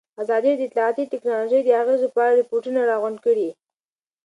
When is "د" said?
0.65-0.65, 1.63-1.69